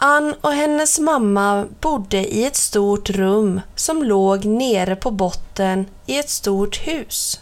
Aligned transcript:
Ann 0.00 0.34
och 0.40 0.52
hennes 0.52 0.98
mamma 0.98 1.66
bodde 1.80 2.34
i 2.34 2.44
ett 2.44 2.56
stort 2.56 3.10
rum 3.10 3.60
som 3.74 4.02
låg 4.02 4.44
nere 4.44 4.96
på 4.96 5.10
botten 5.10 5.86
i 6.06 6.18
ett 6.18 6.30
stort 6.30 6.76
hus. 6.86 7.40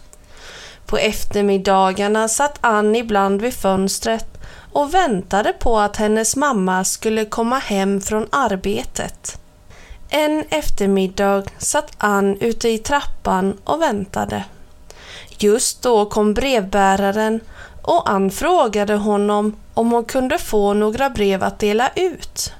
På 0.86 0.98
eftermiddagarna 0.98 2.28
satt 2.28 2.58
Ann 2.60 2.96
ibland 2.96 3.42
vid 3.42 3.54
fönstret 3.54 4.38
och 4.72 4.94
väntade 4.94 5.52
på 5.52 5.78
att 5.78 5.96
hennes 5.96 6.36
mamma 6.36 6.84
skulle 6.84 7.24
komma 7.24 7.58
hem 7.58 8.00
från 8.00 8.26
arbetet. 8.32 9.38
En 10.08 10.44
eftermiddag 10.48 11.44
satt 11.58 11.92
Ann 11.98 12.36
ute 12.40 12.68
i 12.68 12.78
trappan 12.78 13.56
och 13.64 13.82
väntade. 13.82 14.44
Just 15.38 15.82
då 15.82 16.06
kom 16.06 16.34
brevbäraren 16.34 17.40
och 17.82 18.10
Ann 18.10 18.30
frågade 18.30 18.94
honom 18.94 19.56
om 19.76 19.92
hon 19.92 20.04
kunde 20.04 20.38
få 20.38 20.72
några 20.72 21.10
brev 21.10 21.42
att 21.42 21.58
dela 21.58 21.90
ut. 21.96 22.52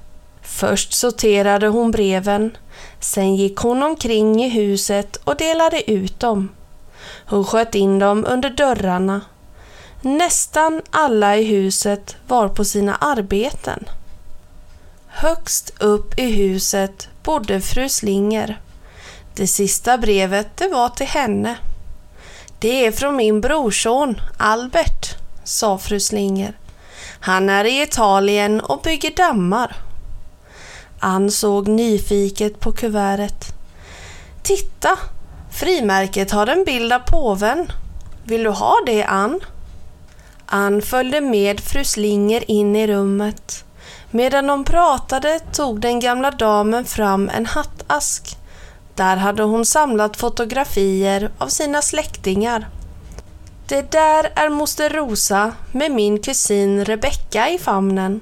Först 0.42 0.92
sorterade 0.92 1.66
hon 1.66 1.90
breven, 1.90 2.56
sen 3.00 3.36
gick 3.36 3.56
hon 3.58 3.82
omkring 3.82 4.44
i 4.44 4.48
huset 4.48 5.16
och 5.16 5.36
delade 5.36 5.90
ut 5.90 6.20
dem. 6.20 6.48
Hon 7.26 7.44
sköt 7.44 7.74
in 7.74 7.98
dem 7.98 8.24
under 8.28 8.50
dörrarna. 8.50 9.20
Nästan 10.02 10.82
alla 10.90 11.36
i 11.36 11.44
huset 11.44 12.16
var 12.26 12.48
på 12.48 12.64
sina 12.64 12.94
arbeten. 12.94 13.88
Högst 15.06 15.82
upp 15.82 16.18
i 16.18 16.30
huset 16.30 17.08
bodde 17.22 17.60
fru 17.60 17.88
Slinger. 17.88 18.60
Det 19.34 19.46
sista 19.46 19.98
brevet 19.98 20.56
det 20.56 20.68
var 20.68 20.88
till 20.88 21.06
henne. 21.06 21.56
Det 22.58 22.86
är 22.86 22.92
från 22.92 23.16
min 23.16 23.40
brorson 23.40 24.20
Albert, 24.38 25.14
sa 25.44 25.78
fru 25.78 26.00
Slinger. 26.00 26.54
Han 27.20 27.48
är 27.48 27.64
i 27.64 27.82
Italien 27.82 28.60
och 28.60 28.80
bygger 28.82 29.10
dammar. 29.10 29.76
Ann 31.00 31.30
såg 31.30 31.68
nyfiket 31.68 32.60
på 32.60 32.72
kuvertet. 32.72 33.44
Titta! 34.42 34.98
Frimärket 35.52 36.30
har 36.30 36.46
en 36.46 36.64
bild 36.64 36.92
av 36.92 36.98
påven. 36.98 37.72
Vill 38.24 38.42
du 38.42 38.50
ha 38.50 38.76
det, 38.86 39.04
Ann? 39.04 39.40
Ann 40.46 40.82
följde 40.82 41.20
med 41.20 41.60
fru 41.60 41.84
Slinger 41.84 42.50
in 42.50 42.76
i 42.76 42.86
rummet. 42.86 43.64
Medan 44.10 44.46
de 44.46 44.64
pratade 44.64 45.40
tog 45.52 45.80
den 45.80 46.00
gamla 46.00 46.30
damen 46.30 46.84
fram 46.84 47.28
en 47.28 47.46
hattask. 47.46 48.36
Där 48.94 49.16
hade 49.16 49.42
hon 49.42 49.66
samlat 49.66 50.16
fotografier 50.16 51.30
av 51.38 51.48
sina 51.48 51.82
släktingar. 51.82 52.68
Det 53.68 53.90
där 53.90 54.32
är 54.34 54.48
moster 54.48 54.90
Rosa 54.90 55.52
med 55.72 55.90
min 55.90 56.22
kusin 56.22 56.84
Rebecka 56.84 57.48
i 57.48 57.58
famnen 57.58 58.20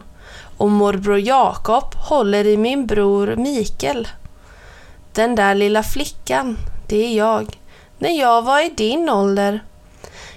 och 0.57 0.71
morbror 0.71 1.19
Jakob 1.19 1.95
håller 1.95 2.47
i 2.47 2.57
min 2.57 2.87
bror 2.87 3.37
Mikael. 3.37 4.09
Den 5.13 5.35
där 5.35 5.55
lilla 5.55 5.83
flickan, 5.83 6.57
det 6.89 7.05
är 7.05 7.17
jag, 7.17 7.59
när 7.99 8.21
jag 8.21 8.43
var 8.43 8.61
i 8.61 8.69
din 8.69 9.09
ålder. 9.11 9.65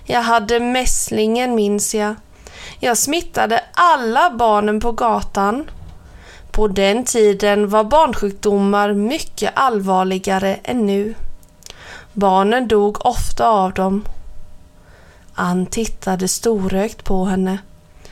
Jag 0.05 0.21
hade 0.21 0.59
mässlingen 0.59 1.55
minns 1.55 1.95
jag. 1.95 2.15
Jag 2.79 2.97
smittade 2.97 3.63
alla 3.73 4.29
barnen 4.29 4.79
på 4.79 4.91
gatan. 4.91 5.69
På 6.51 6.67
den 6.67 7.03
tiden 7.03 7.69
var 7.69 7.83
barnsjukdomar 7.83 8.93
mycket 8.93 9.51
allvarligare 9.55 10.55
än 10.63 10.85
nu. 10.85 11.15
Barnen 12.13 12.67
dog 12.67 13.05
ofta 13.05 13.49
av 13.49 13.73
dem. 13.73 14.03
Ann 15.39 15.65
tittade 15.65 16.27
storögt 16.27 17.03
på 17.03 17.25
henne. 17.25 17.57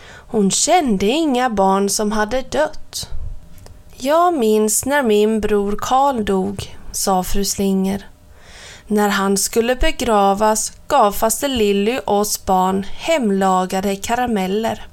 Hon 0.07 0.51
kände 0.51 1.05
inga 1.05 1.49
barn 1.49 1.89
som 1.89 2.11
hade 2.11 2.41
dött. 2.41 3.09
Jag 3.97 4.33
minns 4.33 4.85
när 4.85 5.03
min 5.03 5.41
bror 5.41 5.77
Karl 5.81 6.25
dog, 6.25 6.77
sa 6.91 7.23
fru 7.23 7.45
Slinger. 7.45 8.09
När 8.87 9.09
han 9.09 9.37
skulle 9.37 9.75
begravas 9.75 10.73
gav 10.87 11.11
faster 11.11 11.47
Lilly 11.47 11.99
oss 12.05 12.45
barn 12.45 12.85
hemlagade 12.91 13.95
karameller. 13.95 14.87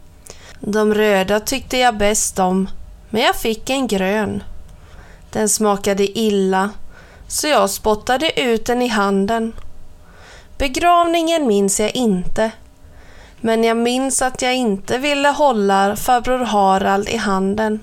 De 0.60 0.94
röda 0.94 1.41
tyckte 1.41 1.78
jag 1.78 1.97
bäst 1.97 2.38
om, 2.38 2.69
men 3.10 3.22
jag 3.22 3.37
fick 3.37 3.70
en 3.70 3.87
grön. 3.87 4.43
Den 5.31 5.49
smakade 5.49 6.19
illa, 6.19 6.70
så 7.28 7.47
jag 7.47 7.70
spottade 7.70 8.41
ut 8.41 8.66
den 8.66 8.82
i 8.82 8.88
handen. 8.88 9.53
Begravningen 10.62 11.47
minns 11.47 11.81
jag 11.81 11.97
inte, 11.97 12.50
men 13.41 13.65
jag 13.65 13.77
minns 13.77 14.23
att 14.23 14.43
jag 14.43 14.55
inte 14.55 14.99
ville 14.99 15.28
hålla 15.28 15.97
farbror 15.97 16.39
Harald 16.39 17.09
i 17.09 17.17
handen. 17.17 17.81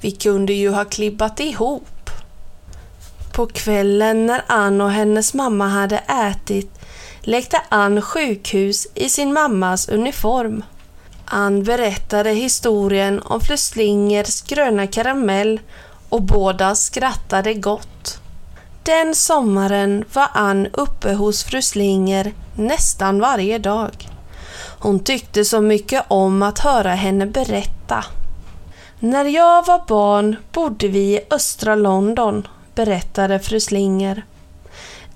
Vi 0.00 0.10
kunde 0.10 0.52
ju 0.52 0.70
ha 0.70 0.84
klibbat 0.84 1.40
ihop. 1.40 2.10
På 3.32 3.46
kvällen 3.46 4.26
när 4.26 4.44
Ann 4.46 4.80
och 4.80 4.90
hennes 4.90 5.34
mamma 5.34 5.68
hade 5.68 5.98
ätit 5.98 6.80
lekte 7.20 7.62
Ann 7.68 8.02
sjukhus 8.02 8.86
i 8.94 9.08
sin 9.08 9.32
mammas 9.32 9.88
uniform. 9.88 10.64
Ann 11.24 11.62
berättade 11.62 12.30
historien 12.30 13.20
om 13.22 13.40
Fluslyngers 13.40 14.42
gröna 14.42 14.86
karamell 14.86 15.60
och 16.08 16.22
båda 16.22 16.74
skrattade 16.74 17.54
gott. 17.54 18.19
Den 18.90 19.14
sommaren 19.14 20.04
var 20.12 20.28
Ann 20.32 20.66
uppe 20.72 21.12
hos 21.12 21.44
fru 21.44 21.62
Slinger 21.62 22.32
nästan 22.54 23.20
varje 23.20 23.58
dag. 23.58 24.08
Hon 24.78 25.04
tyckte 25.04 25.44
så 25.44 25.60
mycket 25.60 26.04
om 26.08 26.42
att 26.42 26.58
höra 26.58 26.90
henne 26.90 27.26
berätta. 27.26 28.04
När 28.98 29.24
jag 29.24 29.66
var 29.66 29.82
barn 29.88 30.36
bodde 30.52 30.88
vi 30.88 31.00
i 31.00 31.20
östra 31.30 31.74
London, 31.74 32.48
berättade 32.74 33.40
fru 33.40 33.60
Slinger. 33.60 34.24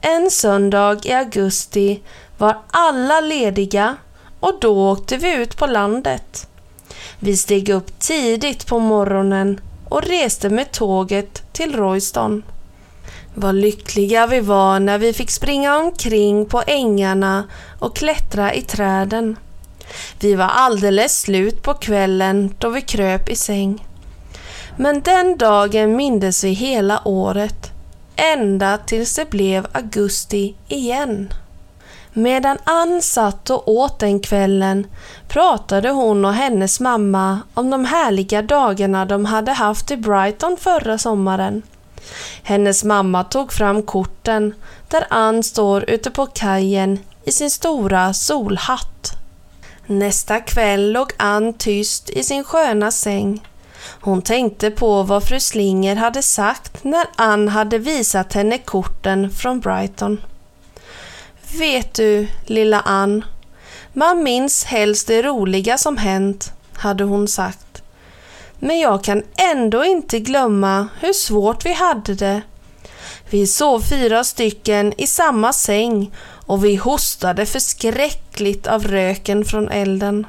En 0.01 0.31
söndag 0.31 1.07
i 1.07 1.13
augusti 1.13 2.03
var 2.39 2.59
alla 2.71 3.21
lediga 3.21 3.97
och 4.41 4.61
då 4.61 4.91
åkte 4.91 5.17
vi 5.17 5.35
ut 5.35 5.57
på 5.57 5.67
landet. 5.67 6.49
Vi 7.19 7.37
steg 7.37 7.69
upp 7.69 7.99
tidigt 7.99 8.67
på 8.67 8.79
morgonen 8.79 9.61
och 9.89 10.03
reste 10.03 10.51
med 10.51 10.73
tåget 10.73 11.53
till 11.53 11.77
Royston. 11.77 12.43
Vad 13.35 13.55
lyckliga 13.55 14.27
vi 14.27 14.41
var 14.41 14.81
när 14.81 14.99
vi 14.99 15.13
fick 15.13 15.31
springa 15.31 15.77
omkring 15.77 16.47
på 16.47 16.63
ängarna 16.67 17.45
och 17.79 17.97
klättra 17.97 18.55
i 18.55 18.63
träden. 18.63 19.37
Vi 20.21 20.35
var 20.35 20.45
alldeles 20.45 21.21
slut 21.21 21.63
på 21.63 21.75
kvällen 21.75 22.55
då 22.59 22.69
vi 22.69 22.81
kröp 22.81 23.29
i 23.29 23.37
säng. 23.37 23.87
Men 24.77 25.01
den 25.01 25.37
dagen 25.37 25.97
mindes 25.97 26.45
vi 26.45 26.51
hela 26.51 27.09
året, 27.09 27.71
ända 28.17 28.79
tills 28.79 29.17
det 29.17 29.31
blev 29.31 29.67
augusti 29.73 30.55
igen. 30.69 31.33
Medan 32.13 32.59
Ann 32.65 33.03
satt 33.03 33.51
och 33.51 33.69
åt 33.69 33.99
den 33.99 34.21
kvällen 34.21 34.87
pratade 35.29 35.91
hon 35.91 36.25
och 36.25 36.35
hennes 36.35 36.81
mamma 36.81 37.41
om 37.55 37.71
de 37.71 37.85
härliga 37.85 38.43
dagarna 38.43 39.05
de 39.05 39.25
hade 39.25 39.53
haft 39.53 39.91
i 39.91 39.97
Brighton 39.97 40.57
förra 40.57 40.99
sommaren. 40.99 41.63
Hennes 42.43 42.85
mamma 42.85 43.25
tog 43.25 43.53
fram 43.53 43.83
korten 43.83 44.55
där 44.89 45.07
Ann 45.11 45.43
står 45.43 45.91
ute 45.91 46.11
på 46.11 46.27
kajen 46.27 46.99
i 47.25 47.33
sin 47.33 47.51
stora 47.51 48.15
solhatt. 48.15 49.11
Nästa 49.87 50.41
kväll 50.41 50.93
låg 50.93 51.13
Ann 51.17 51.53
tyst 51.53 52.11
i 52.11 52.23
sin 52.23 52.45
sköna 52.45 52.91
säng. 52.91 53.47
Hon 54.01 54.23
tänkte 54.23 54.71
på 54.71 55.03
vad 55.03 55.25
fru 55.25 55.41
Slinger 55.41 55.97
hade 55.97 56.23
sagt 56.23 56.85
när 56.85 57.07
Ann 57.17 57.49
hade 57.49 57.79
visat 57.79 58.33
henne 58.33 58.59
korten 58.59 59.31
från 59.31 59.61
Brighton. 59.61 60.21
Vet 61.59 61.95
du, 61.95 62.29
lilla 62.47 62.81
Ann, 62.81 63.25
man 63.93 64.23
minns 64.23 64.65
helst 64.65 65.07
det 65.07 65.23
roliga 65.23 65.79
som 65.79 65.97
hänt, 65.97 66.53
hade 66.73 67.05
hon 67.05 67.29
sagt. 67.29 67.74
Men 68.65 68.79
jag 68.79 69.05
kan 69.05 69.23
ändå 69.37 69.85
inte 69.85 70.19
glömma 70.19 70.89
hur 71.01 71.13
svårt 71.13 71.67
vi 71.67 71.73
hade 71.73 72.15
det. 72.15 72.43
Vi 73.31 73.47
sov 73.47 73.81
fyra 73.81 74.25
stycken 74.25 74.93
i 74.99 75.07
samma 75.07 75.53
säng 75.53 76.11
och 76.47 76.65
vi 76.65 76.77
hostade 76.77 77.47
förskräckligt 77.47 78.67
av 78.67 78.85
röken 78.85 79.45
från 79.45 79.69
elden. 79.69 80.27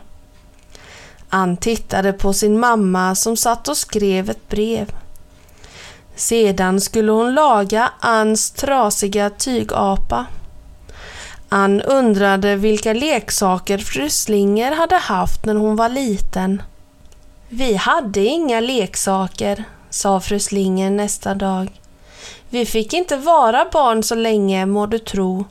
Ann 1.30 1.58
tittade 1.58 2.14
på 2.14 2.34
sin 2.34 2.60
mamma 2.60 3.16
som 3.16 3.38
satt 3.38 3.68
och 3.68 3.78
skrev 3.78 4.30
ett 4.30 4.50
brev. 4.50 4.92
Sedan 6.16 6.82
skulle 6.82 7.12
hon 7.12 7.34
laga 7.34 7.92
Anns 8.00 8.52
trasiga 8.52 9.30
tygapa. 9.30 10.26
Ann 11.50 11.82
undrade 11.82 12.56
vilka 12.56 12.94
leksaker 12.94 13.78
fru 13.78 14.10
Slinger 14.10 14.76
hade 14.76 14.98
haft 14.98 15.46
när 15.46 15.56
hon 15.56 15.76
var 15.76 15.90
liten. 15.90 16.62
Vi 17.50 17.76
hade 17.76 18.26
inga 18.26 18.60
leksaker, 18.60 19.64
sa 19.90 20.20
fru 20.20 20.40
Slinger 20.40 20.90
nästa 20.90 21.34
dag. 21.34 21.82
Vi 22.50 22.66
fick 22.66 22.94
inte 22.94 23.18
vara 23.18 23.66
barn 23.72 24.04
så 24.04 24.16
länge, 24.16 24.66
må 24.66 24.86
du 24.86 25.00
tro. 25.00 25.46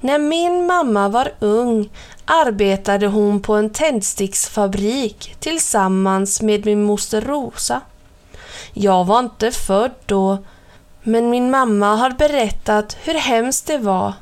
När 0.00 0.18
min 0.18 0.66
mamma 0.66 1.08
var 1.08 1.32
ung 1.38 1.90
arbetade 2.24 3.06
hon 3.06 3.40
på 3.40 3.54
en 3.54 3.70
tändsticksfabrik 3.70 5.36
tillsammans 5.40 6.42
med 6.42 6.66
min 6.66 6.84
moster 6.84 7.20
Rosa. 7.20 7.80
Jag 8.72 9.04
var 9.04 9.18
inte 9.18 9.50
född 9.50 9.94
då, 10.06 10.38
men 11.02 11.30
min 11.30 11.50
mamma 11.50 11.96
har 11.96 12.10
berättat 12.10 12.96
hur 13.02 13.14
hemskt 13.14 13.66
det 13.66 13.78
var. 13.78 14.12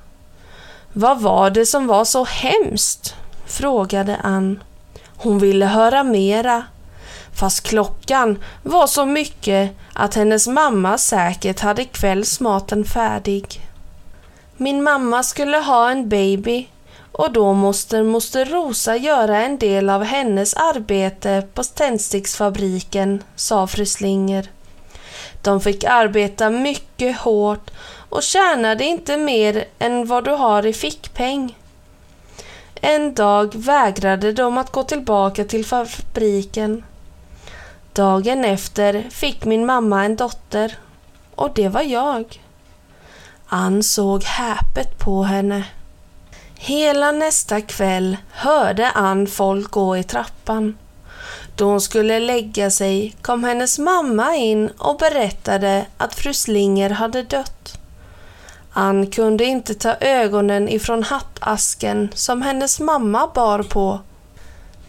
Vad 0.92 1.20
var 1.20 1.50
det 1.50 1.66
som 1.66 1.86
var 1.86 2.04
så 2.04 2.24
hemskt? 2.24 3.14
frågade 3.46 4.16
Ann. 4.16 4.62
Hon 5.16 5.38
ville 5.38 5.66
höra 5.66 6.04
mera, 6.04 6.64
fast 7.36 7.62
klockan 7.62 8.38
var 8.62 8.86
så 8.86 9.04
mycket 9.06 9.70
att 9.92 10.14
hennes 10.14 10.46
mamma 10.46 10.98
säkert 10.98 11.60
hade 11.60 11.84
kvällsmaten 11.84 12.84
färdig. 12.84 13.60
Min 14.56 14.82
mamma 14.82 15.22
skulle 15.22 15.56
ha 15.56 15.90
en 15.90 16.08
baby 16.08 16.68
och 17.12 17.32
då 17.32 17.52
måste 17.52 18.02
moster 18.02 18.44
Rosa 18.44 18.96
göra 18.96 19.42
en 19.42 19.58
del 19.58 19.90
av 19.90 20.04
hennes 20.04 20.54
arbete 20.54 21.46
på 21.54 21.64
tändsticksfabriken, 21.64 23.22
sa 23.36 23.66
fru 23.66 23.86
Slinger. 23.86 24.50
De 25.42 25.60
fick 25.60 25.84
arbeta 25.84 26.50
mycket 26.50 27.16
hårt 27.16 27.70
och 28.08 28.22
tjänade 28.22 28.84
inte 28.84 29.16
mer 29.16 29.64
än 29.78 30.06
vad 30.06 30.24
du 30.24 30.30
har 30.30 30.66
i 30.66 30.72
fickpeng. 30.72 31.58
En 32.74 33.14
dag 33.14 33.54
vägrade 33.54 34.32
de 34.32 34.58
att 34.58 34.72
gå 34.72 34.82
tillbaka 34.82 35.44
till 35.44 35.64
fabriken. 35.64 36.82
Dagen 37.96 38.44
efter 38.44 39.06
fick 39.10 39.44
min 39.44 39.66
mamma 39.66 40.04
en 40.04 40.16
dotter 40.16 40.78
och 41.34 41.50
det 41.54 41.68
var 41.68 41.82
jag. 41.82 42.42
Ann 43.46 43.82
såg 43.82 44.24
häpet 44.24 44.98
på 44.98 45.22
henne. 45.22 45.64
Hela 46.54 47.12
nästa 47.12 47.60
kväll 47.60 48.16
hörde 48.30 48.90
Ann 48.90 49.26
folk 49.26 49.70
gå 49.70 49.96
i 49.96 50.02
trappan. 50.02 50.78
Då 51.56 51.64
hon 51.64 51.80
skulle 51.80 52.20
lägga 52.20 52.70
sig 52.70 53.14
kom 53.22 53.44
hennes 53.44 53.78
mamma 53.78 54.36
in 54.36 54.68
och 54.68 54.98
berättade 54.98 55.86
att 55.96 56.14
fru 56.14 56.34
Slinger 56.34 56.90
hade 56.90 57.22
dött. 57.22 57.78
Ann 58.72 59.10
kunde 59.10 59.44
inte 59.44 59.74
ta 59.74 59.94
ögonen 60.00 60.68
ifrån 60.68 61.02
hattasken 61.02 62.10
som 62.14 62.42
hennes 62.42 62.80
mamma 62.80 63.30
bar 63.34 63.62
på. 63.62 64.00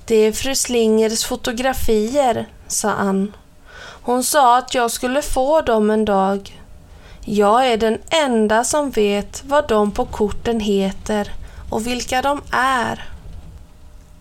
Det 0.06 0.16
är 0.16 0.32
fru 0.32 0.56
Slingers 0.56 1.26
fotografier, 1.26 2.48
sa 2.68 2.92
Ann. 2.92 3.34
Hon 4.02 4.24
sa 4.24 4.58
att 4.58 4.74
jag 4.74 4.92
skulle 4.92 5.22
få 5.22 5.62
dem 5.62 5.90
en 5.90 6.06
dag. 6.06 6.62
Jag 7.26 7.68
är 7.68 7.78
den 7.78 8.00
enda 8.10 8.64
som 8.64 8.92
vet 8.92 9.44
vad 9.46 9.68
de 9.68 9.92
på 9.92 10.06
korten 10.06 10.60
heter 10.60 11.32
och 11.70 11.88
vilka 11.88 12.22
de 12.22 12.42
är. 12.52 13.10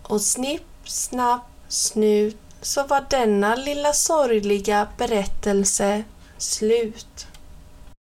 Och 0.03 0.21
snipp, 0.21 0.67
snapp, 0.85 1.49
snut 1.67 2.37
så 2.61 2.83
var 2.83 3.05
denna 3.09 3.55
lilla 3.55 3.93
sorgliga 3.93 4.87
berättelse 4.97 6.03
slut. 6.37 7.26